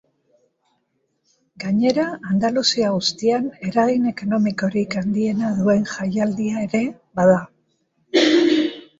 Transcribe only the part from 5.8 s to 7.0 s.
jaialdia ere